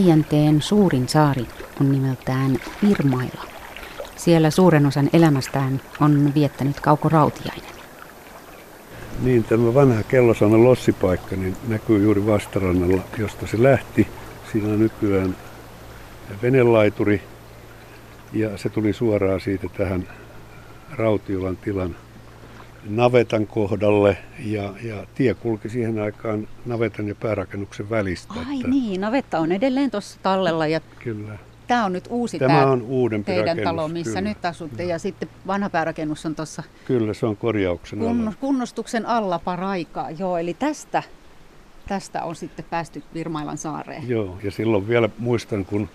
[0.00, 1.46] Päijänteen suurin saari
[1.80, 3.44] on nimeltään Virmaila.
[4.16, 7.70] Siellä suuren osan elämästään on viettänyt Kauko Rautiainen.
[9.22, 14.08] Niin, tämä vanha kellosana lossipaikka niin näkyy juuri vastarannalla, josta se lähti.
[14.52, 15.36] Siinä on nykyään
[16.42, 17.22] venelaituri
[18.32, 20.08] ja se tuli suoraan siitä tähän
[20.90, 21.96] Rautiolan tilan
[22.84, 28.34] navetan kohdalle ja, ja tie kulki siihen aikaan navetan ja päärakennuksen välistä.
[28.48, 28.68] Ai että...
[28.68, 31.38] niin, navetta on edelleen tuossa tallella ja kyllä.
[31.66, 34.28] Tämä on nyt uusi tämä, tämä on uudempi teidän rakennus, talo, missä kyllä.
[34.28, 34.90] nyt asutte kyllä.
[34.90, 38.32] ja sitten vanha päärakennus on tuossa Kyllä, se on korjauksen kun, alla.
[38.40, 41.02] Kunnostuksen alla paraikaa, joo, eli tästä,
[41.88, 44.08] tästä on sitten päästy Virmailan saareen.
[44.08, 45.88] Joo, ja silloin vielä muistan, kun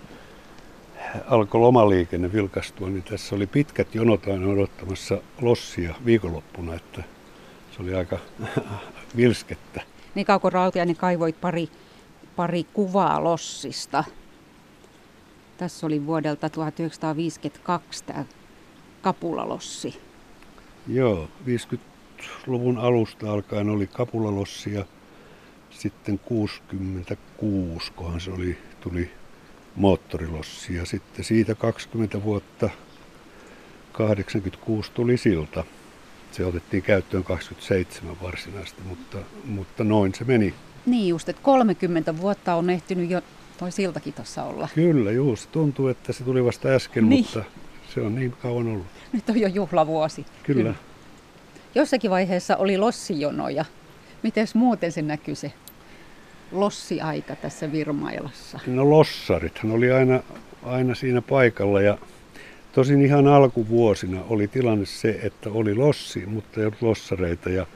[1.26, 7.02] alkoi lomaliikenne vilkastua, niin tässä oli pitkät jonot aina odottamassa lossia viikonloppuna, että
[7.76, 8.18] se oli aika
[9.16, 9.82] vilskettä.
[10.14, 11.68] Niin Kauko Rautiainen kaivoit pari,
[12.36, 14.04] pari kuvaa lossista.
[15.56, 18.24] Tässä oli vuodelta 1952 tämä
[19.02, 20.00] Kapulalossi.
[20.88, 24.84] Joo, 50-luvun alusta alkaen oli Kapulalossi ja
[25.70, 29.10] sitten 66, kohan se oli, tuli
[29.76, 30.74] moottorilossi.
[30.74, 32.70] Ja sitten siitä 20 vuotta
[33.92, 35.64] 86 tuli silta.
[36.32, 40.54] Se otettiin käyttöön 27 varsinaisesti, mutta, mutta noin se meni.
[40.86, 43.22] Niin just, että 30 vuotta on ehtinyt jo
[43.58, 44.68] toi siltakin tuossa olla.
[44.74, 45.52] Kyllä, just.
[45.52, 47.24] Tuntuu, että se tuli vasta äsken, niin.
[47.24, 47.50] mutta
[47.94, 48.86] se on niin kauan ollut.
[49.12, 50.26] Nyt on jo juhlavuosi.
[50.42, 50.62] Kyllä.
[50.62, 50.74] Kyllä.
[51.74, 53.64] Jossakin vaiheessa oli lossijonoja.
[54.22, 55.52] Miten muuten se näkyy se
[56.52, 58.60] lossiaika tässä Virmailassa?
[58.66, 60.20] No lossarithan oli aina,
[60.62, 61.98] aina siinä paikalla ja
[62.72, 67.66] tosin ihan alkuvuosina oli tilanne se, että oli lossi, mutta ei ollut lossareita ja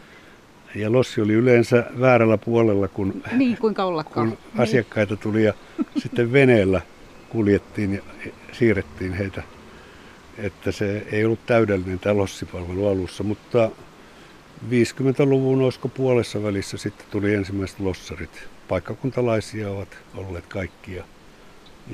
[0.74, 3.82] ja Lossi oli yleensä väärällä puolella, kun, niin, kuinka
[4.14, 4.38] kun niin.
[4.58, 5.54] asiakkaita tuli ja
[5.98, 6.80] sitten veneellä
[7.28, 8.02] kuljettiin ja
[8.52, 9.42] siirrettiin heitä.
[10.38, 13.70] Että se ei ollut täydellinen tämä lossipalvelu alussa, mutta
[14.70, 18.48] 50-luvun olisiko puolessa välissä sitten tuli ensimmäiset lossarit.
[18.70, 21.04] Paikkakuntalaisia ovat olleet kaikkia.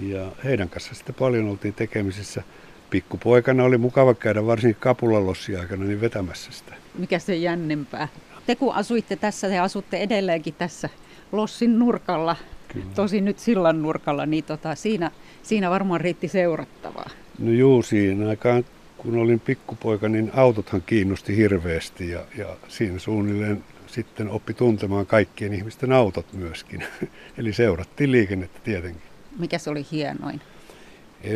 [0.03, 2.43] Ja heidän kanssa sitten paljon oltiin tekemisissä.
[2.91, 6.75] Pikkupoikana oli mukava käydä varsinkin kapulalossi aikana niin vetämässä sitä.
[6.99, 8.09] Mikä se jännempää?
[8.47, 10.89] Te kun asuitte tässä, te asutte edelleenkin tässä
[11.33, 12.37] Lossin nurkalla,
[12.73, 12.87] Kyllä.
[12.95, 15.11] tosi nyt sillan nurkalla, niin tota, siinä,
[15.43, 17.11] siinä varmaan riitti seurattavaa.
[17.39, 18.65] No juu, siinä aikaan
[18.97, 23.65] kun olin pikkupoika, niin autothan kiinnosti hirveästi ja, ja siinä suunnilleen
[23.97, 26.85] sitten oppi tuntemaan kaikkien ihmisten autot myöskin.
[27.39, 29.03] Eli seurattiin liikennettä tietenkin.
[29.39, 30.41] Mikä se oli hienoin?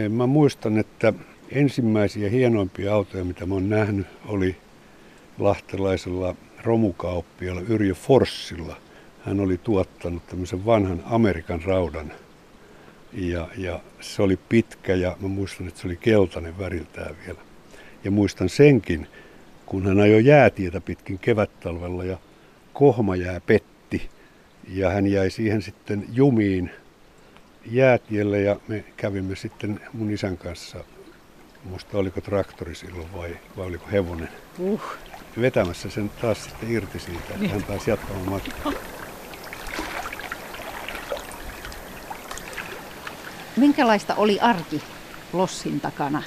[0.08, 1.12] Mä muistan, että
[1.50, 4.56] ensimmäisiä hienoimpia autoja, mitä mä oon nähnyt, oli
[5.38, 8.76] lahtelaisella romukauppialla Yrjö Forssilla.
[9.24, 12.12] Hän oli tuottanut tämmöisen vanhan Amerikan raudan.
[13.12, 17.40] Ja, ja se oli pitkä ja mä muistan, että se oli keltainen väriltään vielä.
[18.04, 19.06] Ja muistan senkin,
[19.66, 22.18] kun hän ajoi jäätietä pitkin kevättalvella ja
[22.72, 24.08] kohmajää petti.
[24.68, 26.70] Ja hän jäi siihen sitten jumiin
[27.66, 30.84] jäätielle ja me kävimme sitten mun isän kanssa,
[31.64, 34.28] muista oliko traktori silloin vai, vai oliko hevonen.
[34.58, 34.82] Uh
[35.40, 37.50] vetämässä sen taas sitten irti siitä, että niin.
[37.50, 38.72] hän pääsi jatkamaan matkaa.
[43.56, 44.82] Minkälaista oli arki
[45.32, 46.22] Lossin takana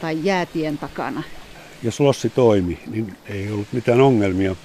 [0.00, 1.22] tai jäätien takana?
[1.82, 4.56] Jos Lossi toimi, niin ei ollut mitään ongelmia.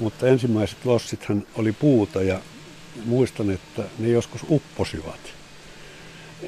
[0.00, 2.40] Mutta ensimmäiset lossithan oli puuta ja
[3.04, 5.20] muistan, että ne joskus upposivat.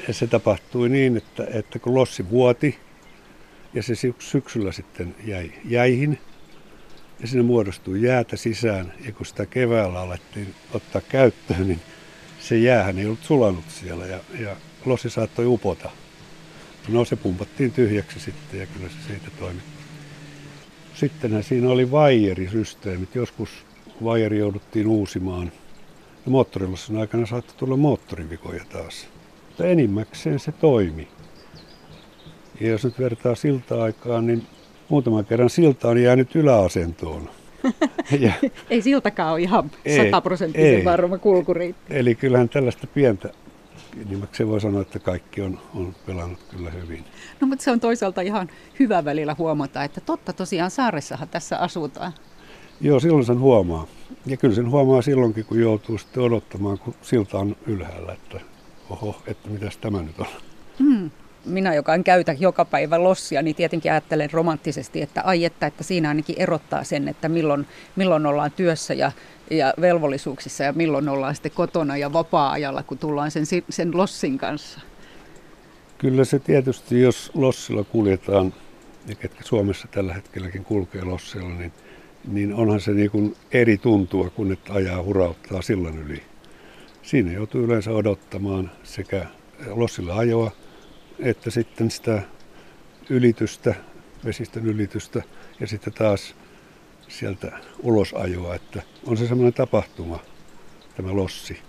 [0.07, 2.79] Ja se tapahtui niin, että, että kun lossi vuoti
[3.73, 6.19] ja se syksyllä sitten jäi jäihin,
[7.19, 8.93] ja sinne muodostui jäätä sisään.
[9.05, 11.79] Ja kun sitä keväällä alettiin ottaa käyttöön, niin
[12.39, 15.89] se jäähän ei ollut sulanut siellä ja, ja lossi saattoi upota.
[16.87, 19.72] No se pumpattiin tyhjäksi sitten ja kyllä se siitä toimi.
[20.93, 23.15] Sittenhän siinä oli vaijerisysteemit.
[23.15, 23.49] Joskus
[24.03, 25.51] vaijeri jouduttiin uusimaan.
[26.25, 29.07] Ja moottorilassin aikana saattoi tulla moottorivikoja taas.
[29.47, 31.07] Mutta enimmäkseen se toimi.
[32.61, 34.43] Ja jos nyt vertaa siltä aikaan, niin
[34.89, 37.29] muutaman kerran silta on jäänyt yläasentoon.
[38.19, 38.33] ja,
[38.69, 41.93] ei siltakaan ole ihan sataprosenttisen varma kulkureitti.
[41.93, 43.29] Eli kyllähän tällaista pientä,
[44.09, 47.05] niin se voi sanoa, että kaikki on, on pelannut kyllä hyvin.
[47.41, 48.49] No mutta se on toisaalta ihan
[48.79, 52.13] hyvä välillä huomata, että totta tosiaan saaressahan tässä asutaan.
[52.81, 53.87] Joo, silloin sen huomaa.
[54.25, 58.39] Ja kyllä sen huomaa silloinkin, kun joutuu sitten odottamaan, kun silta on ylhäällä, että
[58.89, 60.27] oho, että mitäs tämä nyt on.
[60.79, 61.11] Hmm.
[61.45, 65.83] Minä, joka en käytä joka päivä lossia, niin tietenkin ajattelen romanttisesti, että ai että, että
[65.83, 69.11] siinä ainakin erottaa sen, että milloin, milloin ollaan työssä ja,
[69.51, 74.79] ja velvollisuuksissa ja milloin ollaan sitten kotona ja vapaa-ajalla, kun tullaan sen, sen lossin kanssa.
[75.97, 78.53] Kyllä se tietysti, jos lossilla kuljetaan,
[79.07, 81.71] ja ketkä Suomessa tällä hetkelläkin kulkee lossilla, niin,
[82.27, 86.23] niin onhan se niin kuin eri tuntua, kun että ajaa hurauttaa sillan yli.
[87.01, 89.25] Siinä joutuu yleensä odottamaan sekä
[89.67, 90.51] lossilla ajoa,
[91.19, 92.21] että sitten sitä
[93.09, 93.75] ylitystä,
[94.25, 95.23] vesistön ylitystä
[95.59, 96.35] ja sitten taas
[97.07, 97.51] sieltä
[97.83, 100.19] ulosajoa, että on se semmoinen tapahtuma,
[100.95, 101.59] tämä lossi.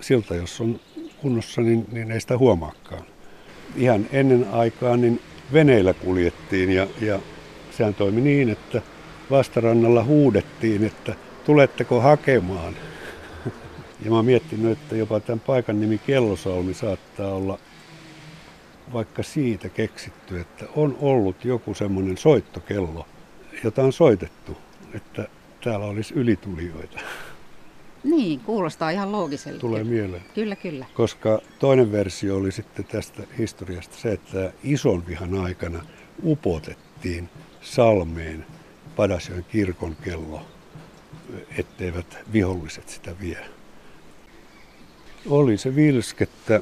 [0.00, 0.80] Silta, jos on
[1.18, 3.02] kunnossa, niin, niin ei sitä huomaakaan.
[3.76, 5.20] Ihan ennen aikaa niin
[5.52, 7.20] veneillä kuljettiin ja, ja
[7.70, 8.82] sehän toimi niin, että
[9.30, 11.14] vastarannalla huudettiin, että
[11.44, 12.76] tuletteko hakemaan.
[14.04, 17.58] Ja mä oon miettinyt, että jopa tämän paikan nimi Kellosalmi saattaa olla
[18.92, 23.06] vaikka siitä keksitty, että on ollut joku semmoinen soittokello,
[23.64, 24.56] jota on soitettu,
[24.94, 25.28] että
[25.64, 27.00] täällä olisi ylitulijoita.
[28.04, 29.60] Niin, kuulostaa ihan loogiselta.
[29.60, 30.22] Tulee mieleen.
[30.34, 30.86] Kyllä, kyllä.
[30.94, 35.84] Koska toinen versio oli sitten tästä historiasta se, että ison vihan aikana
[36.24, 37.28] upotettiin
[37.60, 38.46] salmeen
[38.96, 40.46] Padasjoen kirkon kello,
[41.58, 43.38] etteivät viholliset sitä vie.
[45.28, 46.60] Oli se vilskettä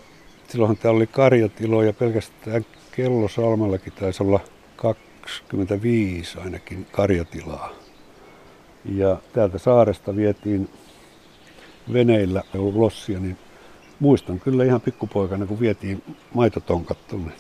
[0.50, 4.40] silloinhan täällä oli karjatiloja, pelkästään Kellosalmellakin taisi olla
[4.76, 7.70] 25 ainakin karjatilaa.
[8.84, 10.68] Ja täältä saaresta vietiin
[11.92, 12.42] veneillä
[12.74, 13.38] lossia, niin
[14.00, 16.02] muistan kyllä ihan pikkupoikana, kun vietiin
[16.34, 17.32] maitotonkat tuonne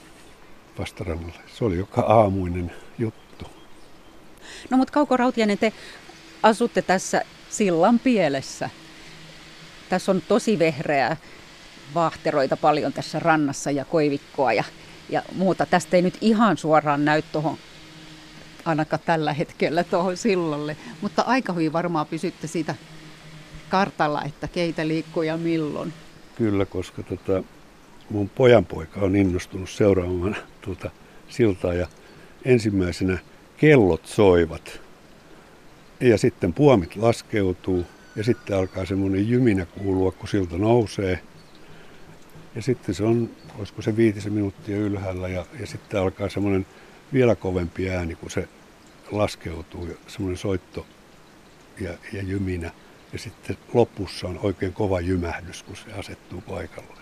[0.78, 1.40] vastarannalle.
[1.54, 3.46] Se oli joka aamuinen juttu.
[4.70, 5.72] No mutta Kauko Rautianen, te
[6.42, 8.70] asutte tässä sillan pielessä.
[9.88, 11.16] Tässä on tosi vehreää
[11.94, 14.64] vaahteroita paljon tässä rannassa ja koivikkoa ja,
[15.08, 15.66] ja muuta.
[15.66, 17.56] Tästä ei nyt ihan suoraan näy tuohon
[18.64, 22.74] ainakaan tällä hetkellä tuohon sillalle, mutta aika hyvin varmaan pysytte siitä
[23.68, 25.92] kartalla, että keitä liikkuu ja milloin.
[26.34, 27.42] Kyllä, koska tota,
[28.10, 30.90] mun pojanpoika on innostunut seuraamaan tuota
[31.28, 31.86] siltaa ja
[32.44, 33.18] ensimmäisenä
[33.56, 34.80] kellot soivat
[36.00, 37.86] ja sitten puomit laskeutuu
[38.16, 41.20] ja sitten alkaa semmoinen jyminä kuulua, kun silta nousee.
[42.54, 46.66] Ja sitten se on, olisiko se viitisen minuuttia ylhäällä ja, ja sitten alkaa semmoinen
[47.12, 48.48] vielä kovempi ääni, kun se
[49.10, 50.86] laskeutuu, semmoinen soitto
[51.80, 52.70] ja, ja jyminä.
[53.12, 57.00] Ja sitten lopussa on oikein kova jymähdys, kun se asettuu paikalle.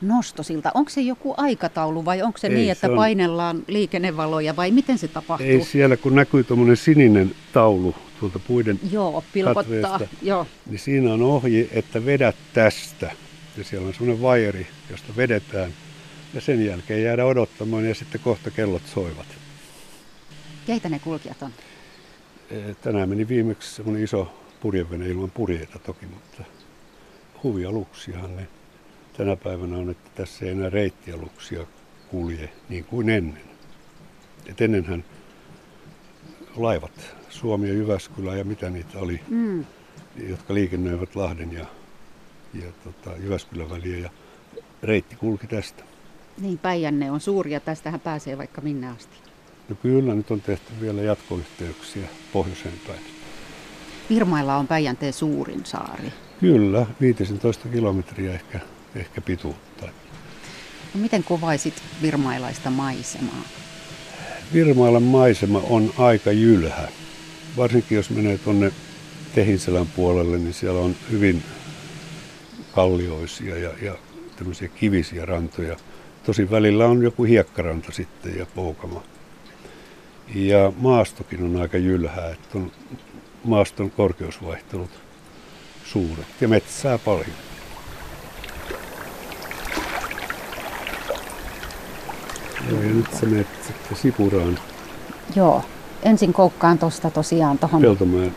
[0.00, 2.96] Nostosilta, onko se joku aikataulu vai onko se Ei, niin, että se on...
[2.96, 5.46] painellaan liikennevaloja vai miten se tapahtuu?
[5.46, 10.00] Ei siellä, kun näkyy tuommoinen sininen taulu tuolta puiden Joo, pilkottaa.
[10.22, 10.46] Joo.
[10.70, 13.10] niin siinä on ohje, että vedät tästä
[13.58, 15.72] ja siellä on semmoinen vajeri, josta vedetään
[16.34, 19.26] ja sen jälkeen jäädä odottamaan ja sitten kohta kellot soivat.
[20.66, 21.52] Keitä ne kulkijat on?
[22.50, 26.44] E, tänään meni viimeksi semmoinen iso purjevene ilman purjeita toki, mutta
[27.42, 28.48] huvialuksiahan ne
[29.16, 31.66] tänä päivänä on, että tässä ei enää reittialuksia
[32.10, 33.42] kulje niin kuin ennen.
[34.46, 35.04] Et ennenhän
[36.56, 39.64] laivat, Suomi ja Jyväskylä ja mitä niitä oli, mm.
[40.28, 41.66] jotka liikennöivät Lahden ja
[42.54, 44.10] ja tota, Jyväskylän väliä ja
[44.82, 45.84] reitti kulki tästä.
[46.40, 49.16] Niin, Päijänne on suuri ja tästähän pääsee vaikka minne asti.
[49.68, 53.00] No kyllä, nyt on tehty vielä jatkoyhteyksiä pohjoiseen päin.
[54.10, 56.12] Virmailla on Päijänteen suurin saari.
[56.40, 58.60] Kyllä, 15 kilometriä ehkä,
[58.94, 59.86] ehkä pituutta.
[60.94, 63.42] No miten kuvaisit virmailaista maisemaa?
[64.52, 66.88] Virmailan maisema on aika jylhä.
[67.56, 68.72] Varsinkin jos menee tuonne
[69.34, 71.42] Tehinselän puolelle, niin siellä on hyvin
[72.78, 73.94] kallioisia ja, ja
[74.36, 75.76] tämmöisiä kivisiä rantoja.
[76.26, 79.02] Tosin välillä on joku hiekkaranta sitten ja poukama.
[80.34, 82.72] Ja maastokin on aika jylhää, että on
[83.44, 84.90] maaston korkeusvaihtelut
[85.84, 87.26] suuret ja metsää paljon.
[92.70, 94.58] Joo, ja nyt sä menet sitten Sipuraan.
[95.36, 95.64] Joo,
[96.02, 97.80] ensin koukkaan tuosta tosiaan tuohon.
[97.80, 98.34] Peltomäen,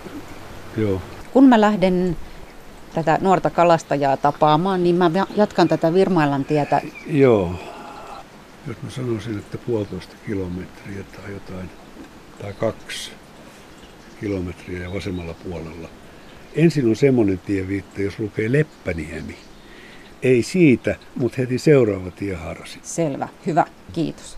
[0.77, 1.01] joo.
[1.33, 2.17] Kun mä lähden
[2.93, 6.81] tätä nuorta kalastajaa tapaamaan, niin mä jatkan tätä Virmailan tietä.
[7.07, 7.55] Joo.
[8.67, 11.69] Jos mä sanoisin, että puolitoista kilometriä tai jotain,
[12.41, 13.11] tai kaksi
[14.19, 15.89] kilometriä ja vasemmalla puolella.
[16.55, 19.35] Ensin on semmoinen tieviitta, jos lukee Leppäniemi.
[20.23, 22.79] Ei siitä, mutta heti seuraava tieharasi.
[22.83, 24.37] Selvä, hyvä, kiitos.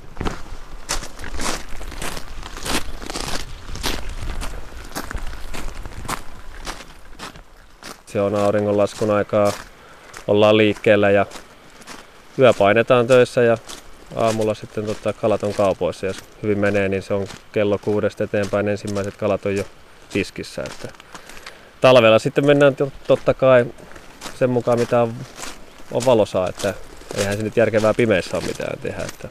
[8.13, 9.51] Se on auringonlaskun aikaa,
[10.27, 11.25] ollaan liikkeellä ja
[12.39, 13.57] yö painetaan töissä ja
[14.15, 16.05] aamulla sitten tota, kalat on kaupoissa.
[16.05, 19.63] Jos hyvin menee, niin se on kello kuudesta eteenpäin ensimmäiset kalat on jo
[20.09, 20.63] tiskissä.
[20.63, 20.89] Että
[21.81, 22.75] talvella sitten mennään
[23.07, 23.65] totta kai
[24.39, 25.13] sen mukaan, mitä on,
[25.91, 26.73] on valosaa, että
[27.17, 29.03] eihän se nyt järkevää pimeässä ole mitään tehdä.
[29.03, 29.29] Että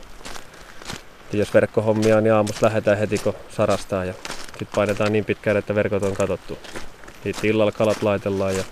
[1.33, 4.15] jos verkkohommia on, niin aamussa lähdetään heti kun sarastaa ja
[4.47, 6.59] sitten painetaan niin pitkään, että verkot on katottu.
[7.23, 8.65] Sitten illalla kalat laitellaan ja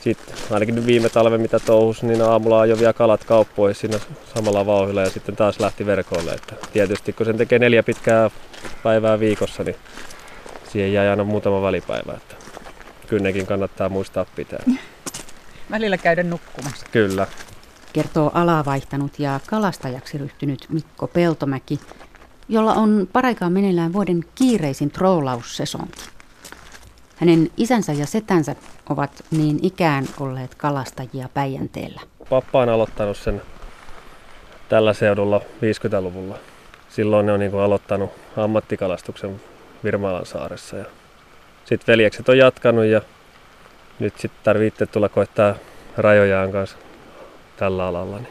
[0.00, 3.98] sitten ainakin nyt viime talven mitä touhus, niin aamulla jo vielä kalat kauppoihin siinä
[4.34, 6.32] samalla vauhilla ja sitten taas lähti verkolle.
[6.32, 8.30] Että tietysti kun sen tekee neljä pitkää
[8.82, 9.76] päivää viikossa, niin
[10.72, 12.12] siihen jää aina muutama välipäivä.
[12.12, 12.34] Että
[13.06, 14.62] kyllä nekin kannattaa muistaa pitää.
[15.70, 16.86] Välillä käydä nukkumassa.
[16.92, 17.26] Kyllä.
[17.92, 21.80] Kertoo alaa vaihtanut ja kalastajaksi ryhtynyt Mikko Peltomäki,
[22.48, 26.17] jolla on paraikaan meneillään vuoden kiireisin trollaussesonki.
[27.20, 28.56] Hänen isänsä ja setänsä
[28.90, 32.00] ovat niin ikään olleet kalastajia Päijänteellä.
[32.30, 33.42] Pappa on aloittanut sen
[34.68, 36.38] tällä seudulla 50-luvulla.
[36.88, 39.40] Silloin ne on niin aloittanut ammattikalastuksen
[39.84, 40.76] Virmalan saaressa.
[40.76, 40.84] Ja
[41.64, 43.00] sitten veljekset on jatkanut ja
[43.98, 45.54] nyt sitten tarvitsee tulla koittaa
[45.96, 46.76] rajojaan kanssa
[47.56, 48.16] tällä alalla.
[48.16, 48.28] Niin.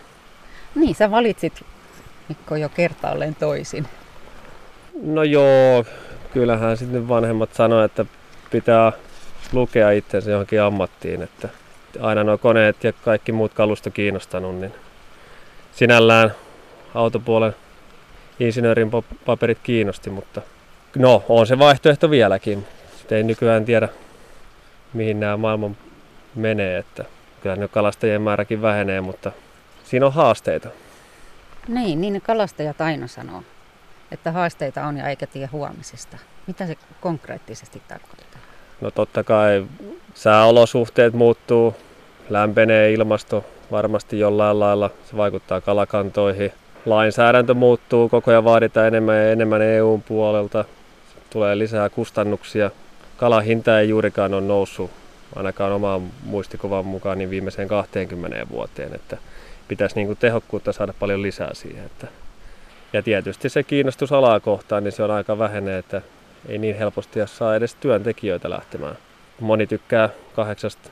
[0.75, 1.65] niin, sä valitsit
[2.29, 3.87] Mikko jo kertaalleen toisin.
[5.03, 5.85] No joo,
[6.33, 8.16] kyllähän sitten vanhemmat sanoivat, että
[8.51, 8.91] pitää
[9.51, 11.49] lukea itsensä johonkin ammattiin, että
[12.01, 14.73] aina nuo koneet ja kaikki muut kalusto kiinnostanut, niin
[15.71, 16.35] sinällään
[16.95, 17.55] autopuolen
[18.39, 18.91] insinöörin
[19.25, 20.41] paperit kiinnosti, mutta
[20.95, 22.65] no, on se vaihtoehto vieläkin.
[23.11, 23.89] Ei nykyään tiedä,
[24.93, 25.77] mihin nämä maailman
[26.35, 27.05] menee, että
[27.41, 29.31] kyllä nyt kalastajien määräkin vähenee, mutta
[29.83, 30.69] siinä on haasteita.
[31.67, 33.43] Niin, niin ne kalastajat aina sanoo,
[34.11, 36.17] että haasteita on ja eikä tiedä huomisesta.
[36.47, 38.41] Mitä se konkreettisesti tarkoittaa?
[38.81, 39.65] No totta kai
[40.13, 41.75] sääolosuhteet muuttuu,
[42.29, 46.51] lämpenee ilmasto varmasti jollain lailla, se vaikuttaa kalakantoihin.
[46.85, 50.65] Lainsäädäntö muuttuu, koko ajan vaaditaan enemmän ja enemmän EUn puolelta,
[51.29, 52.71] tulee lisää kustannuksia.
[53.17, 54.91] Kalan hinta ei juurikaan ole noussut,
[55.35, 59.17] ainakaan omaan muistikuvan mukaan, niin viimeiseen 20 vuoteen, että
[59.67, 61.85] pitäisi niin kuin tehokkuutta saada paljon lisää siihen.
[61.85, 62.07] Että
[62.93, 66.01] ja tietysti se kiinnostus alaa kohtaan, niin se on aika vähene, että
[66.47, 68.97] ei niin helposti saa edes työntekijöitä lähtemään.
[69.39, 70.89] Moni tykkää kahdeksasta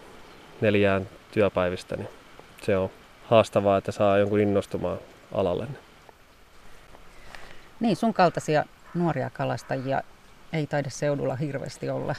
[0.62, 2.10] neljään työpäivistä, niin
[2.62, 2.90] se on
[3.26, 4.98] haastavaa, että saa jonkun innostumaan
[5.34, 5.68] alalle.
[7.80, 10.02] Niin, sun kaltaisia nuoria kalastajia
[10.54, 12.16] ei taida seudulla hirveästi olla.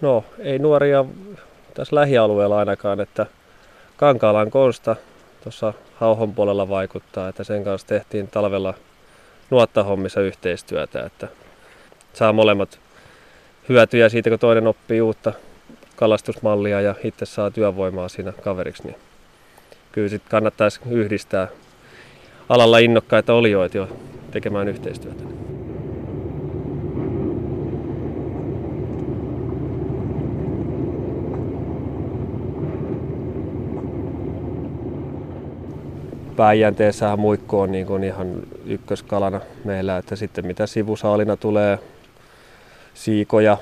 [0.00, 1.04] No, ei nuoria
[1.74, 3.26] tässä lähialueella ainakaan, että
[3.96, 4.96] Kankaalan Konsta
[5.42, 8.74] tuossa Hauhon puolella vaikuttaa, että sen kanssa tehtiin talvella
[9.50, 11.28] nuottahommissa yhteistyötä, että
[12.12, 12.78] saa molemmat
[13.68, 15.32] hyötyjä siitä, kun toinen oppii uutta
[15.96, 18.96] kalastusmallia ja itse saa työvoimaa siinä kaveriksi, niin
[19.92, 21.48] kyllä sitten kannattaisi yhdistää
[22.48, 23.88] alalla innokkaita olijoita jo
[24.30, 25.41] tekemään yhteistyötä.
[36.36, 38.34] Päijänteessähän muikku on niin kuin ihan
[38.66, 41.78] ykköskalana meillä, että sitten mitä sivusaalina tulee
[42.94, 43.58] siikoja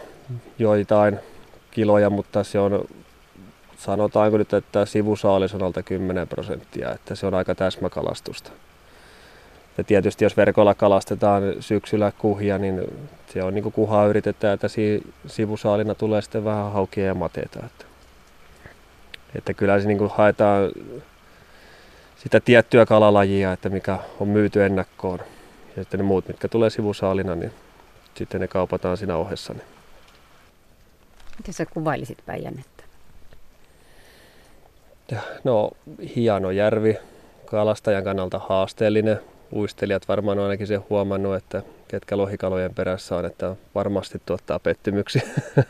[0.59, 1.19] joitain
[1.71, 2.85] kiloja, mutta se on,
[3.79, 8.51] sanotaanko nyt, että sivusaalis on alta 10 prosenttia, että se on aika täsmäkalastusta.
[9.79, 12.83] Ja tietysti jos verkolla kalastetaan syksyllä kuhia, niin
[13.33, 14.69] se on niin kuin kuhaa yritetään, että
[15.27, 17.59] sivusaalina tulee sitten vähän haukia ja mateita.
[17.67, 17.85] Että,
[19.35, 20.71] että kyllä se niin kuin haetaan
[22.23, 25.19] sitä tiettyä kalalajia, että mikä on myyty ennakkoon.
[25.77, 27.53] Ja sitten ne muut, mitkä tulee sivusaalina, niin
[28.15, 29.53] sitten ne kaupataan siinä ohessa.
[29.53, 29.65] Niin.
[31.39, 32.85] Miten sä kuvailisit Päijännettä?
[35.45, 35.71] No,
[36.17, 36.97] hieno järvi,
[37.45, 39.21] kalastajan kannalta haasteellinen.
[39.53, 45.23] Uistelijat varmaan on ainakin sen huomannut, että ketkä lohikalojen perässä on, että varmasti tuottaa pettymyksiä.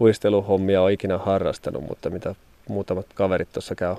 [0.00, 2.34] Uisteluhommia on ikinä harrastanut, mutta mitä
[2.68, 3.96] muutamat kaverit tuossa käy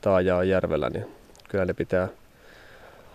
[0.00, 1.06] taajaa järvellä, niin
[1.48, 2.08] kyllä ne pitää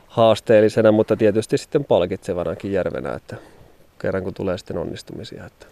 [0.08, 3.36] haasteellisena, mutta tietysti sitten palkitsevanakin järvenä, että
[4.00, 5.46] kerran kun tulee sitten onnistumisia.
[5.46, 5.66] Että.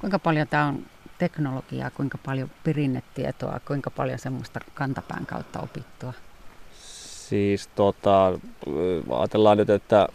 [0.00, 0.86] Kuinka paljon tämä on
[1.18, 6.12] teknologiaa, kuinka paljon perinnetietoa, kuinka paljon semmoista kantapään kautta opittua?
[7.28, 8.38] Siis tota,
[9.10, 10.08] ajatellaan nyt, että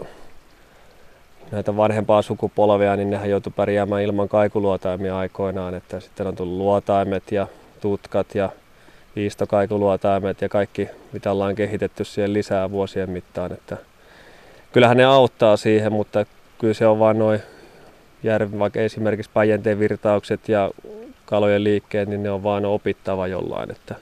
[1.51, 7.31] näitä vanhempaa sukupolvia, niin nehän joutui pärjäämään ilman kaikuluotaimia aikoinaan, että sitten on tullut luotaimet
[7.31, 7.47] ja
[7.81, 8.49] tutkat ja
[9.15, 13.53] viistokaikuluotaimet ja kaikki, mitä ollaan kehitetty siihen lisää vuosien mittaan.
[13.53, 13.77] Että
[14.73, 16.25] kyllähän ne auttaa siihen, mutta
[16.59, 17.39] kyllä se on vain noin
[18.23, 20.71] järven, vaikka esimerkiksi Päijänteen virtaukset ja
[21.25, 23.71] kalojen liikkeet, niin ne on vaan opittava jollain.
[23.71, 23.95] Että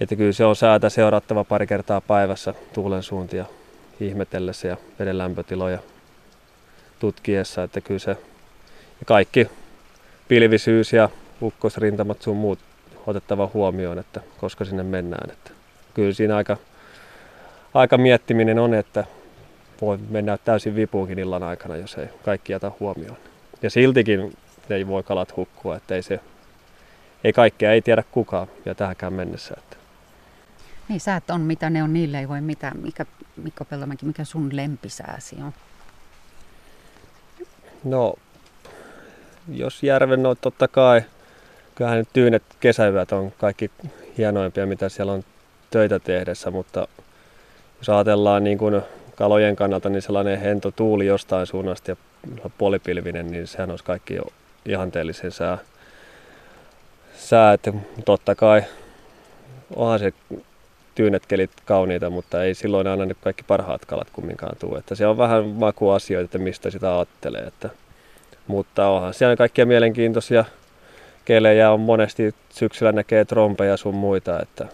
[0.00, 3.44] Että kyllä se on säätä seurattava pari kertaa päivässä tuulen suuntia
[4.00, 5.78] ihmetellessä ja veden lämpötiloja
[6.98, 8.16] tutkiessa, että kyllä se
[9.00, 9.48] ja kaikki
[10.28, 11.08] pilvisyys ja
[11.42, 12.58] ukkosrintamat sun muut
[13.06, 15.30] otettava huomioon, että koska sinne mennään.
[15.30, 15.50] Että
[15.94, 16.56] kyllä siinä aika,
[17.74, 19.04] aika miettiminen on, että
[19.80, 23.16] voi mennä täysin vipuunkin illan aikana, jos ei kaikki jätä huomioon.
[23.62, 24.36] Ja siltikin
[24.70, 26.20] ei voi kalat hukkua, että ei se,
[27.24, 29.54] ei kaikkea ei tiedä kukaan ja tähänkään mennessä.
[29.58, 29.76] Että.
[30.88, 32.76] Niin säät on mitä ne on, niille ei voi mitään.
[32.76, 33.06] Mikä,
[33.36, 35.52] Mikko Peltomäki, mikä sun lempisääsi on?
[37.84, 38.14] No,
[39.48, 41.02] jos järven, no totta kai,
[41.74, 43.70] kyllähän nyt tyynet kesäyöt on kaikki
[44.18, 45.24] hienoimpia, mitä siellä on
[45.70, 46.88] töitä tehdessä, mutta
[47.78, 48.82] jos ajatellaan niin kuin
[49.16, 51.96] kalojen kannalta, niin sellainen hento tuuli jostain suunnasta ja
[52.58, 54.22] puolipilvinen, niin sehän olisi kaikki jo
[54.66, 55.58] ihanteellisen sää.
[57.16, 57.72] sää että
[58.04, 58.62] totta kai
[59.76, 60.12] onhan se
[60.94, 64.78] tyynet kelit kauniita, mutta ei silloin aina ne kaikki parhaat kalat kumminkaan tule.
[64.78, 67.42] Että se on vähän makuasioita, että mistä sitä ajattelee.
[67.42, 67.70] Että,
[68.46, 70.44] mutta onhan siellä kaikkia mielenkiintoisia
[71.24, 74.66] kelejä on monesti syksyllä näkee trompeja sun muita, että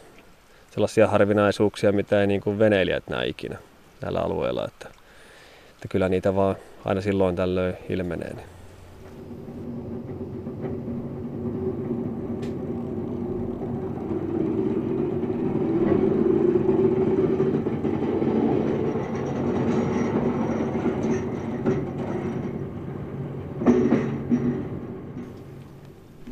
[0.70, 3.58] sellaisia harvinaisuuksia, mitä ei niin kuin veneilijät näe ikinä
[4.02, 4.64] näillä alueilla.
[4.64, 4.88] Että,
[5.70, 8.34] että kyllä niitä vaan aina silloin tällöin ilmenee.
[8.34, 8.57] Niin.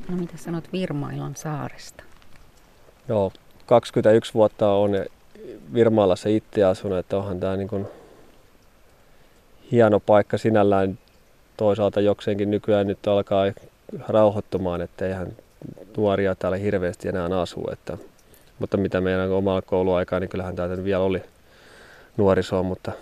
[0.08, 2.04] No mitä sanot Virmailan saaresta?
[3.08, 3.32] Joo,
[3.66, 4.90] 21 vuotta on
[5.74, 7.86] Virmailassa itse asunut, että onhan tämä niin
[9.72, 10.98] hieno paikka sinällään.
[11.56, 13.44] Toisaalta jokseenkin nykyään nyt alkaa
[14.08, 15.32] rauhoittumaan, että eihän
[15.96, 17.64] nuoria täällä hirveästi enää asu.
[17.72, 17.98] Että,
[18.58, 21.22] mutta mitä meidän omalla kouluaikaa, niin kyllähän täältä vielä oli
[22.16, 22.92] nuorisoa, mutta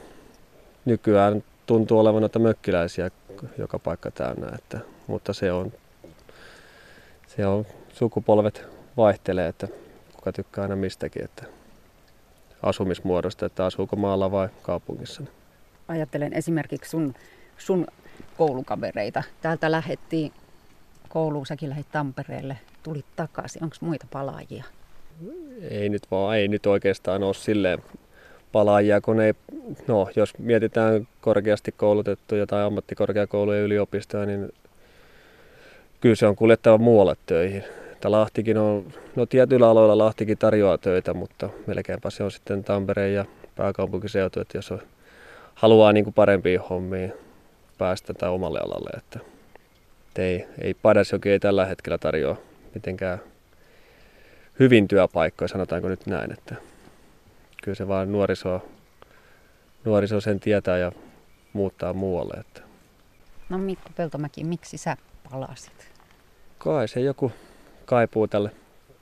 [0.85, 3.11] nykyään tuntuu olevan noita mökkiläisiä
[3.59, 4.49] joka paikka täynnä.
[4.55, 5.73] Että, mutta se on,
[7.37, 8.65] se on, sukupolvet
[8.97, 9.69] vaihtelee, että
[10.17, 11.25] kuka tykkää aina mistäkin.
[11.25, 11.45] Että
[12.63, 15.23] asumismuodosta, että asuuko maalla vai kaupungissa.
[15.89, 17.15] Ajattelen esimerkiksi sun,
[17.59, 17.87] sun
[18.37, 19.23] koulukavereita.
[19.41, 20.33] Täältä lähettiin
[21.09, 23.65] kouluun, säkin lähdit Tampereelle, tulit takaisin.
[23.65, 24.65] Onko muita palaajia?
[25.71, 27.79] Ei nyt vaan, ei nyt oikeastaan ole silleen
[28.53, 29.35] palaajia, kun ei,
[29.87, 34.53] no jos mietitään korkeasti koulutettuja tai ammattikorkeakouluja ja yliopistoja, niin
[36.05, 37.65] kyllä se on kuljettava muualle töihin
[38.05, 43.15] että Lahtikin on, no tietyillä aloilla Lahtikin tarjoaa töitä, mutta melkeinpä se on sitten Tampereen
[43.15, 43.25] ja
[43.57, 44.83] pääkaupunkiseutu, että jos on,
[45.55, 47.13] haluaa niin kuin parempiin hommiin
[47.79, 49.21] päästä tai omalle alalle, että,
[50.09, 52.37] että ei, ei Padasjoki ei tällä hetkellä tarjoa
[52.75, 53.19] mitenkään
[54.59, 56.55] hyvin työpaikkoja, sanotaanko nyt näin, että
[57.63, 58.69] kyllä se vaan nuoriso,
[59.85, 60.93] nuoriso sen tietää ja
[61.53, 62.41] muuttaa muualle.
[62.41, 62.61] Että.
[63.49, 64.97] No Mikko Peltomäki, miksi sä
[65.31, 65.94] palasit?
[66.59, 67.33] Kai se joku
[67.85, 68.51] kaipuu tälle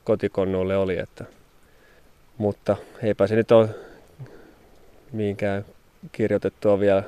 [0.05, 1.25] kotikonnulle oli, että,
[2.39, 3.69] mutta eipä se nyt ole
[5.13, 5.65] mihinkään
[6.13, 7.03] kirjoitettua vielä,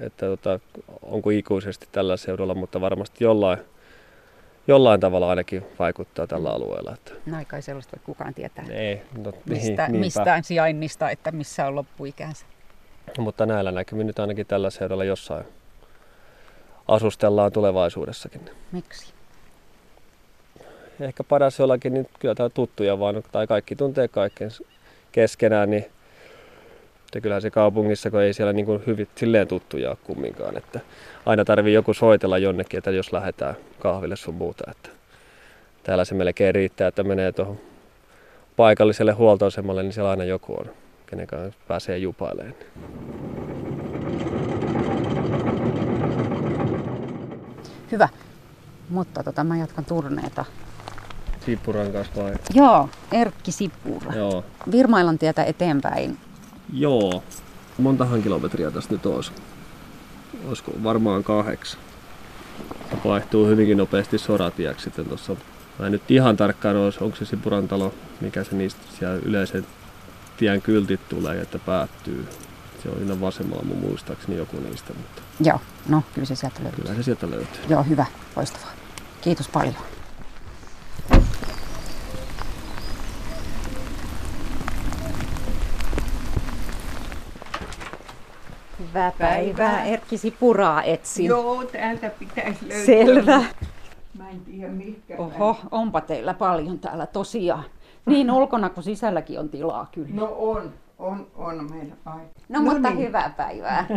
[0.00, 0.60] että tota,
[1.02, 3.58] onko ikuisesti tällä seudulla, mutta varmasti jollain,
[4.68, 6.94] jollain tavalla ainakin vaikuttaa tällä alueella.
[6.94, 7.12] Että.
[7.26, 8.64] No ei kai sellaista voi kukaan tietää.
[8.70, 12.46] Ei, no, Mistä, niin, mistään sijainnista, että missä on loppuikänsä.
[13.18, 15.44] No, mutta näillä näkymin nyt ainakin tällä seudulla jossain
[16.88, 18.50] asustellaan tulevaisuudessakin.
[18.72, 19.17] Miksi?
[21.00, 24.50] Ehkä paras jollakin, niin kyllä tämä tuttuja vaan, tai kaikki tuntee kaiken
[25.12, 25.86] keskenään, niin
[27.08, 30.80] että kyllähän se kaupungissa, kun ei siellä niin kuin hyvin silleen tuttuja ole kumminkaan, että
[31.26, 34.88] aina tarvii joku soitella jonnekin, että jos lähdetään kahville sun muuta, että
[35.82, 37.58] täällä se melkein riittää, että menee tuohon
[38.56, 40.70] paikalliselle huoltoasemalle, niin siellä aina joku on,
[41.06, 42.54] kenen kanssa pääsee jupailemaan.
[47.92, 48.08] Hyvä,
[48.90, 50.44] mutta tota, mä jatkan turneita
[51.48, 52.32] Sippuran kanssa vai?
[52.54, 54.14] Joo, Erkki Sippura.
[54.14, 54.44] Joo.
[54.70, 56.18] Virmailan tietä eteenpäin.
[56.72, 57.22] Joo.
[57.78, 59.32] Montahan kilometriä tästä nyt olisi?
[60.48, 61.80] Olisiko varmaan kahdeksan.
[62.90, 65.36] Se vaihtuu hyvinkin nopeasti soratieksi sitten tuossa.
[65.78, 69.66] Mä en nyt ihan tarkkaan olisi, onko se Sipuran talo, mikä se niistä siellä yleisen
[70.36, 72.28] tien kyltit tulee, että päättyy.
[72.82, 74.92] Se on siinä vasemmalla mun muistaakseni joku niistä.
[74.96, 76.82] Mutta Joo, no kyllä se sieltä löytyy.
[76.82, 77.60] Kyllä se sieltä löytyy.
[77.68, 78.06] Joo, hyvä,
[78.36, 78.70] loistavaa.
[79.20, 79.74] Kiitos paljon.
[88.98, 89.84] Hyvää päivää.
[89.84, 91.26] Erkki Sipuraa etsin.
[91.26, 92.84] Joo, täältä pitäisi löytyä.
[92.86, 93.44] Selvä.
[94.18, 95.16] Mä en tiedä mihinkä.
[95.18, 97.64] Oho, onpa teillä paljon täällä tosiaan.
[98.06, 100.08] Niin ulkona kuin sisälläkin on tilaa kyllä.
[100.12, 102.28] No on, on, on meillä aina.
[102.48, 103.06] No, no mutta niin.
[103.06, 103.86] hyvää päivää.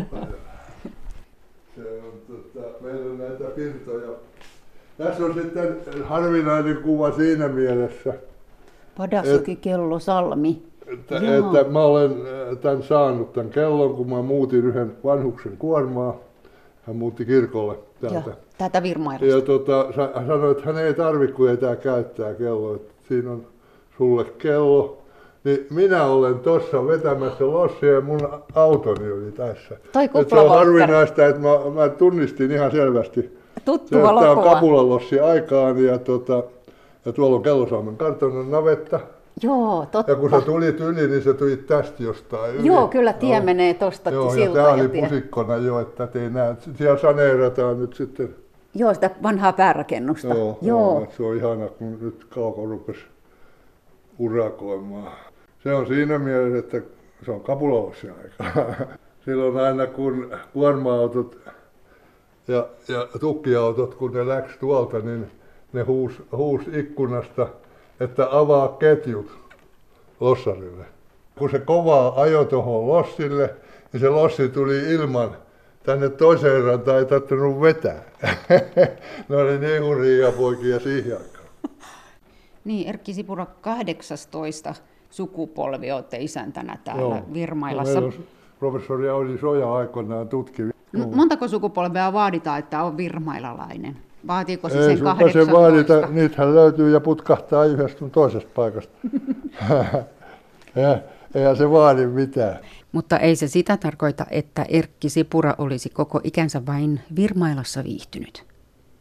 [1.75, 4.09] Se on, tota, meillä on näitä pirtoja.
[4.97, 8.13] Tässä on sitten harvinainen kuva siinä mielessä,
[8.97, 10.70] Padasjoki kello Salmi.
[10.93, 11.15] Että,
[11.57, 16.17] että mä olen äh, tämän saanut tämän kellon, kun mä muutin yhden vanhuksen kuormaa.
[16.87, 18.29] Hän muutti kirkolle täältä.
[18.29, 19.25] Joo, täältä Virmailasta.
[19.25, 22.75] Ja tota, hän sanoi, että hän ei tarvitse, kun ei tää käyttää kelloa.
[22.75, 23.45] Että siinä on
[23.97, 24.97] sulle kello.
[25.43, 29.77] Niin minä olen tuossa vetämässä lossia ja mun autoni oli tässä.
[29.93, 33.21] Toi Et se on harvinaista, että mä, mä tunnistin ihan selvästi.
[33.21, 33.29] Se,
[33.65, 34.43] Tuttua että tää on.
[34.43, 36.43] Kapulalossi aikaan ja, tota,
[37.05, 38.99] ja tuolla on Kellosaamen kartanon navetta.
[39.43, 40.11] Joo, totta.
[40.11, 42.67] Ja kun sä tulit yli, niin se tuli tästä jostain yli.
[42.67, 45.01] Joo, kyllä tie menee tosta Joo, ja silta tää ja oli tie.
[45.01, 46.55] pusikkona jo, että ei näe.
[46.77, 48.35] Siellä saneerataan nyt sitten.
[48.75, 50.27] Joo, sitä vanhaa päärakennusta.
[50.27, 50.99] Joo, Joo.
[50.99, 51.07] joo.
[51.17, 52.99] se on ihana, kun nyt kauko rupesi
[54.19, 55.11] urakoimaan.
[55.63, 56.81] Se on siinä mielessä, että
[57.25, 58.61] se on kapulolossi aika.
[59.25, 61.37] Silloin aina kun kuorma-autot
[62.47, 65.31] ja, ja tukkiautot, kun ne läks tuolta, niin
[65.73, 67.47] ne huus, huus ikkunasta,
[68.01, 69.37] että avaa ketjut
[70.19, 70.85] lossarille.
[71.37, 73.55] Kun se kovaa ajo tuohon lossille,
[73.93, 75.37] niin se lossi tuli ilman
[75.83, 78.03] tänne toiseen rantaan, ei tarvinnut vetää.
[79.29, 81.45] ne oli niin hurjia poikia siihen aikaan.
[82.65, 84.75] Niin, Erkki Sipura, 18
[85.09, 87.19] sukupolvi olette isäntänä täällä Joo.
[87.33, 87.99] Virmailassa.
[87.99, 88.13] On
[88.59, 90.61] professori Audi Soja aikoinaan tutki.
[90.63, 93.97] No, montako sukupolvea vaaditaan, että on virmailalainen?
[94.27, 95.45] Vaatiiko se Ei sen 18?
[95.45, 98.93] se vaadita, niitähän löytyy ja putkahtaa yhdestä sun toisesta paikasta.
[101.35, 102.59] Eihän se vaadi mitään.
[102.91, 108.43] Mutta ei se sitä tarkoita, että Erkki Sipura olisi koko ikänsä vain Virmailassa viihtynyt.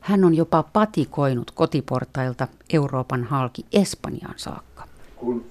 [0.00, 4.85] Hän on jopa patikoinut kotiportailta Euroopan halki Espanjaan saakka.
[5.16, 5.44] kun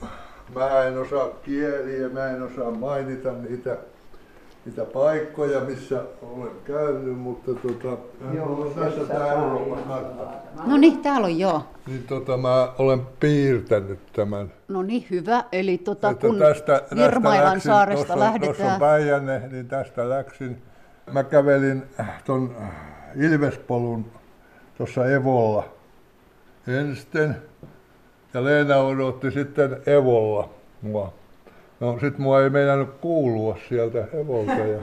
[0.55, 3.77] mä en osaa kieliä, mä en osaa mainita niitä,
[4.69, 7.97] niitä paikkoja, missä olen käynyt, mutta tota,
[8.33, 10.63] Joo, tässä tämä Euroopan kartta.
[10.65, 11.63] No niin, täällä on joo.
[11.87, 14.51] Niin tota, mä olen piirtänyt tämän.
[14.67, 15.43] No niin, hyvä.
[15.51, 18.79] Eli tota, Että kun tästä, tästä Virmailan läksin, saaresta tuossa, Tuossa on lähdetään.
[18.79, 20.61] Päijänne, niin tästä läksin.
[21.11, 21.83] Mä kävelin
[22.25, 22.55] ton
[23.15, 24.05] Ilvespolun
[24.77, 25.63] tuossa Evolla
[26.67, 27.35] ensin.
[28.33, 30.49] Ja Leena odotti sitten Evolla
[30.81, 31.13] mua.
[31.79, 34.51] No sit mua ei meinannut kuulua sieltä Evolta.
[34.51, 34.79] Ja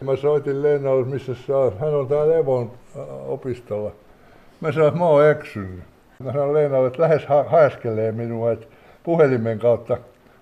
[0.06, 1.78] mä soitin Leenalle, missä sä oot.
[1.78, 2.70] Hän on täällä Evon
[3.26, 3.92] opistolla.
[4.60, 5.80] Mä sanoin, että mä oon eksynyt.
[6.18, 8.66] Mä sanoin Leenalle, että lähes ha- haeskelee minua, että
[9.02, 9.96] puhelimen kautta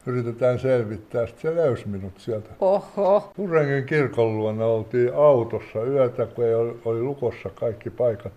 [0.06, 1.26] yritetään selvittää.
[1.26, 2.50] Sitten se löysi minut sieltä.
[2.60, 3.32] Oho.
[3.38, 8.32] Hurrengin kirkon luona oltiin autossa yötä, kun ei oli, oli lukossa kaikki paikat.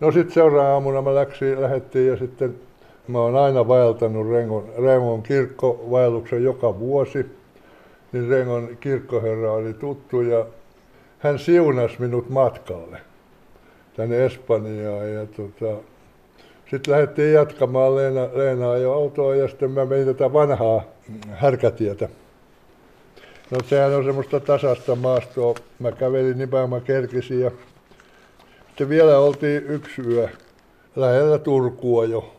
[0.00, 2.54] No sitten seuraavana aamuna mä läksin, lähettiin ja sitten
[3.08, 7.26] mä oon aina vaeltanut Rengon, Rengon kirkkovaelluksen joka vuosi.
[8.12, 10.46] Niin Rengon kirkkoherra oli tuttu ja
[11.18, 12.98] hän siunasi minut matkalle
[13.96, 15.12] tänne Espanjaan.
[15.12, 15.82] Ja tota,
[16.70, 20.82] sitten lähdettiin jatkamaan Leena, Leena jo autoa ja sitten mä menin tätä vanhaa
[21.30, 22.08] härkätietä.
[23.50, 25.54] No sehän on semmoista tasasta maastoa.
[25.78, 27.50] Mä kävelin niin paljon mä kerkisin ja
[28.66, 30.28] sitten vielä oltiin yksi yö
[30.96, 32.34] lähellä Turkua jo.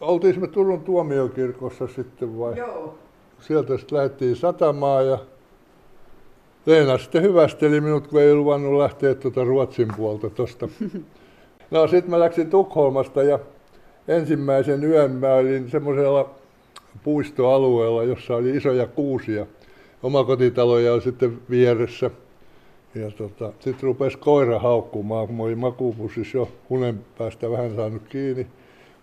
[0.00, 2.58] Oltiin me Turun tuomiokirkossa sitten vai?
[2.58, 2.98] Joo.
[3.40, 5.18] Sieltä sitten lähdettiin satamaan ja
[6.66, 10.68] Leena sitten hyvästeli minut, kun ei luvannut lähteä tuota Ruotsin puolta tosta.
[11.70, 13.38] No sitten mä läksin Tukholmasta ja
[14.08, 16.30] ensimmäisen yön mä olin semmoisella
[17.02, 19.46] puistoalueella, jossa oli isoja kuusia.
[20.02, 22.10] Omakotitaloja oli sitten vieressä.
[22.94, 28.02] Ja tota, sitten rupesi koira haukkumaan, kun mä olin makuupussissa jo hunen päästä vähän saanut
[28.08, 28.46] kiinni.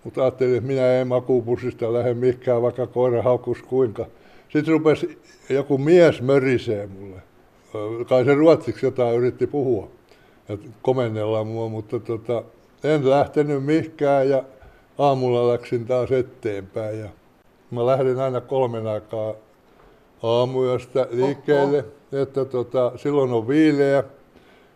[0.05, 4.05] Mutta ajattelin, että minä en makuupussista lähde mihinkään, vaikka koira haukkus kuinka.
[4.49, 7.21] Sitten rupesi joku mies mörisee mulle.
[8.09, 9.87] Kai se ruotsiksi jotain yritti puhua
[10.49, 12.43] ja komennella mua, mutta tota,
[12.83, 14.43] en lähtenyt mihinkään ja
[14.97, 16.99] aamulla läksin taas eteenpäin.
[16.99, 17.09] Ja
[17.71, 19.33] mä lähdin aina kolmen aikaa
[20.23, 24.03] aamuyöstä liikkeelle, että tota, silloin on viileä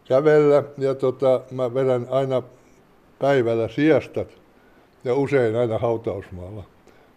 [0.08, 2.44] kävellä ja tota, mä vedän aina
[3.20, 4.39] päivällä siestat
[5.04, 6.64] ja usein aina hautausmaalla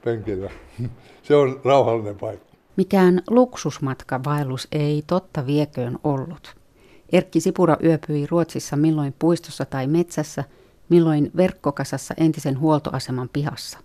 [0.05, 0.51] penkillä.
[1.23, 2.53] Se on rauhallinen paikka.
[2.77, 6.57] Mikään luksusmatkavaellus ei totta vieköön ollut.
[7.13, 10.45] Erkki Sipura yöpyi Ruotsissa milloin puistossa tai metsässä,
[10.89, 13.79] milloin verkkokasassa entisen huoltoaseman pihassa.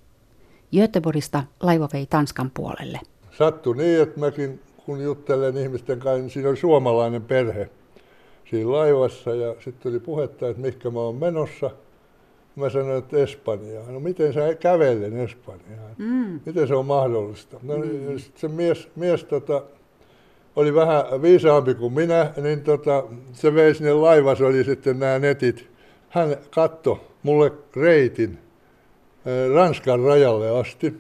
[0.76, 3.00] Göteborgista laiva vei Tanskan puolelle.
[3.38, 7.70] Sattui niin, että mäkin kun juttelen ihmisten kanssa, niin siinä oli suomalainen perhe
[8.50, 11.72] siinä laivassa ja sitten tuli puhetta, että mihinkä mä oon menossa.
[12.58, 13.94] Mä sanoin, että Espanjaan.
[13.94, 15.96] No miten sä kävelen Espanjaan?
[15.98, 16.40] Mm.
[16.46, 17.60] Miten se on mahdollista?
[17.64, 17.84] No mm.
[18.36, 19.64] se mies, mies tota,
[20.56, 25.68] oli vähän viisaampi kuin minä, niin tota, se vei sinne laivassa, oli sitten nämä netit.
[26.10, 28.38] Hän katto mulle reitin
[29.28, 30.94] äh, Ranskan rajalle asti.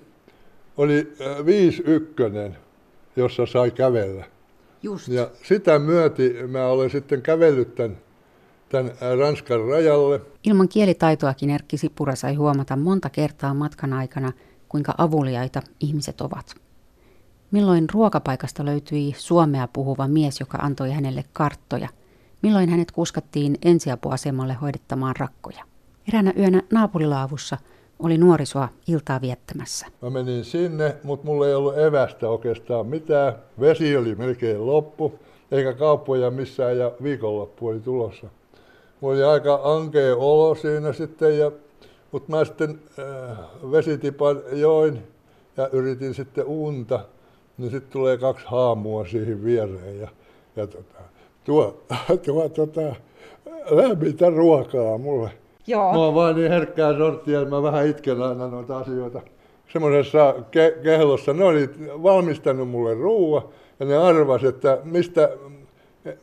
[0.77, 2.57] Oli äh, viisi ykkönen,
[3.15, 4.25] jossa sai kävellä.
[4.83, 5.07] Just.
[5.07, 7.97] Ja sitä myöti mä olen sitten kävellyt tämän,
[8.69, 10.21] tämän Ranskan rajalle.
[10.43, 14.32] Ilman kielitaitoakin Erkki Sipura sai huomata monta kertaa matkan aikana,
[14.69, 16.56] kuinka avuliaita ihmiset ovat.
[17.51, 21.89] Milloin ruokapaikasta löytyi suomea puhuva mies, joka antoi hänelle karttoja?
[22.41, 25.63] Milloin hänet kuskattiin ensiapuasemalle hoidettamaan rakkoja?
[26.08, 27.58] Eräänä yönä naapurilaavussa
[27.99, 29.88] oli nuorisoa iltaa viettämässä.
[30.01, 33.34] Mä menin sinne, mutta mulla ei ollut evästä oikeastaan mitään.
[33.60, 35.19] Vesi oli melkein loppu,
[35.51, 38.27] eikä kauppoja missään ja viikonloppu oli tulossa.
[39.01, 41.51] Mulla oli aika ankea olo siinä sitten, ja,
[42.12, 43.38] mutta mä sitten äh,
[43.71, 45.03] vesitipan join
[45.57, 46.99] ja yritin sitten unta
[47.57, 50.07] niin sitten tulee kaksi haamua siihen viereen ja,
[50.55, 50.99] ja tota,
[51.43, 51.83] tuo,
[52.25, 52.95] tuo tota,
[53.69, 55.31] lämmintä ruokaa mulle.
[55.67, 55.93] Joo.
[55.93, 59.21] Mä oon vaan niin herkkää sorttia, että mä vähän itken aina noita asioita.
[59.73, 61.69] Semmoisessa ke- kehlossa ne oli
[62.03, 65.29] valmistanut mulle ruoa ja ne arvas, että mistä,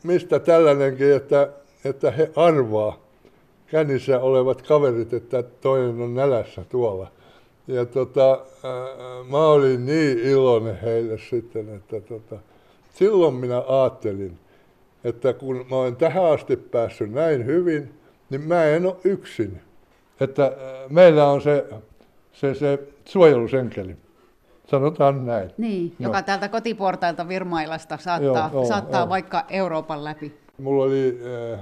[0.03, 1.49] mistä tällainenkin, että,
[1.85, 2.97] että he arvaa
[3.67, 7.11] kännissä olevat kaverit, että toinen on nälässä tuolla.
[7.67, 12.35] Ja tota, äh, mä olin niin iloinen heille sitten, että tota,
[12.93, 14.37] silloin minä ajattelin,
[15.03, 17.93] että kun mä olen tähän asti päässyt näin hyvin,
[18.29, 19.61] niin mä en ole yksin.
[20.19, 20.51] Että äh,
[20.89, 21.65] meillä on se,
[22.33, 23.95] se, se suojelusenkeli.
[24.67, 25.51] Sanotaan näin.
[25.57, 26.03] Niin, no.
[26.09, 29.09] joka täältä kotiportailta Virmailasta saattaa, joo, joo, saattaa joo.
[29.09, 30.44] vaikka Euroopan läpi.
[30.57, 31.19] Mulla oli
[31.53, 31.59] äh,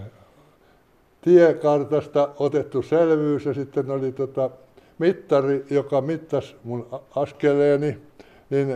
[1.21, 4.49] tiekartasta otettu selvyys ja sitten oli tota,
[4.99, 7.97] mittari, joka mittasi mun askeleeni,
[8.49, 8.67] niin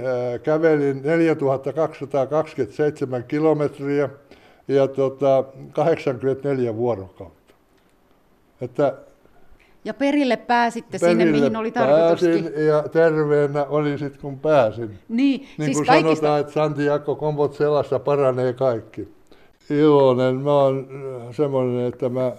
[0.43, 4.09] kävelin 4227 kilometriä
[4.67, 7.53] ja tota, 84 vuorokautta.
[8.61, 8.93] Että
[9.85, 12.43] ja perille pääsitte perille sinne, mihin oli tarkoituskin.
[12.43, 14.99] Pääsin ja terveenä olin sitten, kun pääsin.
[15.09, 16.15] Niin, niin siis kuin kaikista...
[16.15, 19.16] sanotaan, että Santiago Compostzelassa paranee kaikki.
[19.69, 20.87] Iloinen, mä oon
[21.31, 22.31] semmoinen, että mä,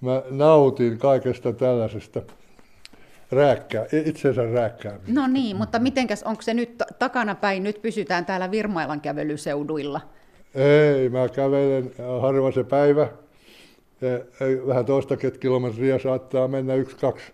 [0.00, 2.22] mä nautin kaikesta tällaisesta
[3.32, 4.98] rääkkää, itsensä rääkkää.
[5.08, 10.00] No niin, mutta mitenkäs, onko se nyt takana päin, nyt pysytään täällä Virmailan kävelyseuduilla?
[10.54, 13.08] Ei, mä kävelen harva se päivä.
[14.66, 17.32] Vähän toistakin kilometriä saattaa mennä yksi, kaksi.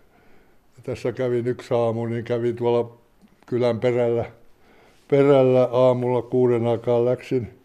[0.83, 2.97] Tässä kävin yksi aamu, niin kävin tuolla
[3.45, 4.25] kylän perällä,
[5.07, 7.58] perällä aamulla kuuden aikaan läksin.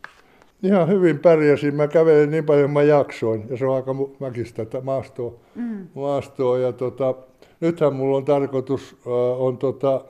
[0.64, 1.74] Ihan hyvin pärjäsin.
[1.74, 3.46] Mä kävelin niin paljon, mä jaksoin.
[3.50, 5.34] Ja se on aika mäkistä maastoa.
[5.54, 5.86] Mm.
[5.94, 7.14] maastoa ja tota,
[7.60, 10.04] nythän mulla on tarkoitus, äh, on tota,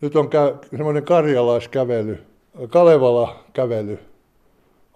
[0.00, 2.18] nyt on kä- semmoinen karjalaiskävely,
[2.68, 3.98] Kalevala-kävely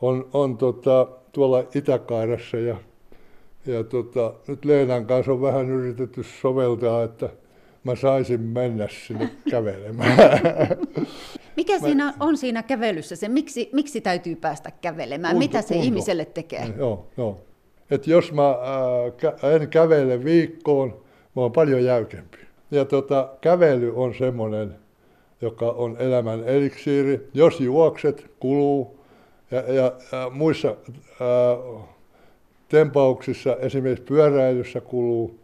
[0.01, 2.77] on, on tota, tuolla Itäkairassa ja,
[3.67, 7.29] ja tota, nyt Leenan kanssa on vähän yritetty soveltaa, että
[7.85, 10.19] mä saisin mennä sinne kävelemään.
[11.57, 13.17] Mikä mä, siinä on siinä kävelyssä?
[13.17, 15.35] Se, miksi, miksi täytyy päästä kävelemään?
[15.35, 15.85] Kunto, Mitä se kunto.
[15.85, 16.75] ihmiselle tekee?
[16.79, 17.41] Joo, joo.
[17.91, 20.89] Et jos mä äh, en kävele viikkoon,
[21.37, 22.39] mä oon paljon jäykempi.
[22.71, 24.75] Ja tota, kävely on semmoinen,
[25.41, 27.29] joka on elämän eliksiiri.
[27.35, 28.99] Jos juokset, kuluu.
[29.51, 31.87] Ja, ja, ja muissa ää,
[32.69, 35.39] tempauksissa, esimerkiksi pyöräilyssä kuluu,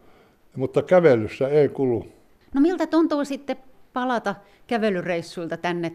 [0.55, 2.05] mutta kävelyssä ei kulu.
[2.53, 3.57] No miltä tuntuu sitten
[3.93, 4.35] palata
[4.67, 5.91] kävelyreissuilta tänne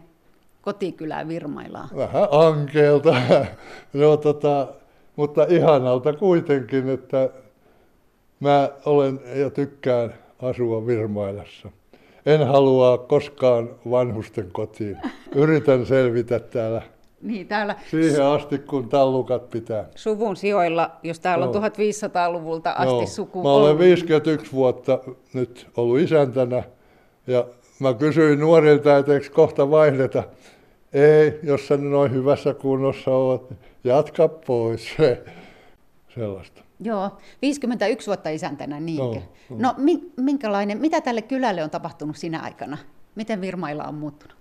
[0.61, 1.89] kotikylään Virmailaan?
[1.95, 3.15] Vähän ankeelta,
[3.93, 4.67] no, tota,
[5.15, 7.29] mutta ihanalta kuitenkin, että
[8.39, 11.69] Mä olen ja tykkään asua Virmailassa.
[12.25, 14.97] En halua koskaan vanhusten kotiin.
[15.35, 16.81] Yritän selvitä täällä
[17.21, 19.85] niin, täällä Siihen asti, kun tallukat pitää.
[19.95, 21.51] Suvun sijoilla, jos täällä no.
[21.51, 23.05] on 1500-luvulta asti no.
[23.05, 24.99] suku Mä olen 51 vuotta
[25.33, 26.63] nyt ollut isäntänä
[27.27, 27.45] ja
[27.79, 30.23] mä kysyin nuorilta, että eikö kohta vaihdeta.
[30.93, 33.41] Ei, jos sä noin hyvässä kunnossa olet,
[33.83, 34.87] jatka pois.
[36.15, 36.61] Sellaista.
[36.79, 37.11] Joo,
[37.41, 39.19] 51 vuotta isäntänä, niinkö?
[39.49, 39.57] No, no.
[39.57, 39.75] no
[40.17, 42.77] minkälainen, mitä tälle kylälle on tapahtunut sinä aikana?
[43.15, 44.37] Miten Virmailla on muuttunut?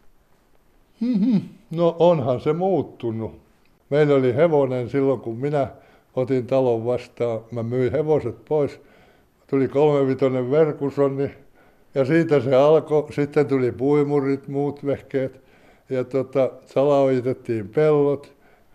[1.00, 1.40] Mm-hmm.
[1.70, 3.40] No onhan se muuttunut.
[3.90, 5.68] Meillä oli hevonen silloin, kun minä
[6.16, 7.40] otin talon vastaan.
[7.50, 8.80] Mä myin hevoset pois.
[9.46, 11.30] Tuli kolmevitonen verkusonni
[11.96, 13.12] ja siitä se alkoi.
[13.12, 15.40] Sitten tuli puimurit, muut vehkeet
[15.90, 18.34] ja tota, salaojitettiin pellot.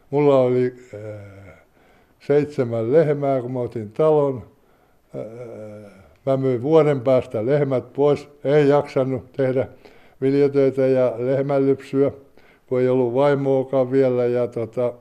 [0.09, 1.01] Mulla oli äh,
[2.19, 4.43] seitsemän lehmää, kun mä otin talon.
[6.25, 9.67] Mä myin vuoden päästä lehmät pois, ei jaksanut tehdä
[10.21, 12.11] viljatöitä ja lehmänlypsyä,
[12.67, 14.25] kun ei ollut vaimoakaan vielä.
[14.25, 14.93] Ja tota,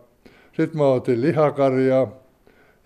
[0.52, 2.12] sitten mä otin lihakarjaa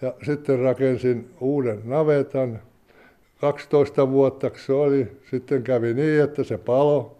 [0.02, 2.60] ja sitten rakensin uuden navetan.
[3.44, 5.20] 12 vuotta se oli.
[5.30, 7.16] Sitten kävi niin, että se palo.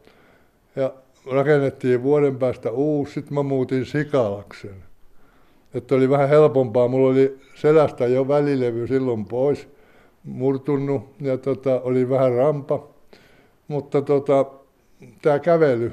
[0.77, 0.93] Ja
[1.33, 3.13] rakennettiin vuoden päästä uusi.
[3.13, 4.85] Sitten mä muutin Sikalaksen.
[5.75, 6.89] Että oli vähän helpompaa.
[6.89, 9.69] Mulla oli selästä jo välilevy silloin pois
[10.25, 12.89] murtunut ja tota, oli vähän rampa.
[13.69, 14.47] Mutta tota,
[15.23, 15.93] tämä kävely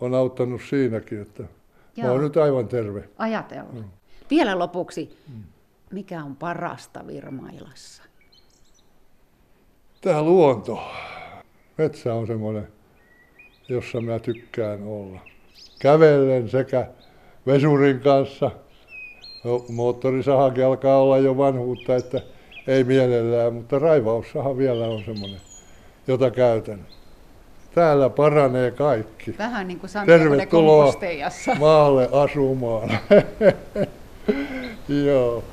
[0.00, 1.42] on auttanut siinäkin, että
[1.96, 2.06] Joo.
[2.06, 3.08] mä oon nyt aivan terve.
[3.18, 3.72] Ajatella.
[3.72, 3.84] Mm.
[4.30, 5.18] Vielä lopuksi,
[5.90, 8.13] mikä on parasta Virmailassa?
[10.04, 10.78] Tämä luonto.
[11.78, 12.68] Metsä on semmoinen,
[13.68, 15.20] jossa mä tykkään olla.
[15.78, 16.86] Kävellen sekä
[17.46, 18.50] vesurin kanssa.
[19.44, 22.20] No, moottorisahakin alkaa olla jo vanhuutta, että
[22.66, 25.40] ei mielellään, mutta raivaussaha vielä on semmoinen,
[26.06, 26.86] jota käytän.
[27.74, 29.34] Täällä paranee kaikki.
[29.38, 30.92] Vähän niin kuin Tervetuloa
[31.58, 32.98] maalle asumaan.
[35.06, 35.44] Joo.